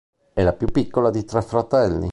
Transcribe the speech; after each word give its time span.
È 0.33 0.41
la 0.41 0.53
più 0.53 0.65
piccola 0.71 1.11
di 1.11 1.23
tre 1.25 1.43
fratelli. 1.43 2.09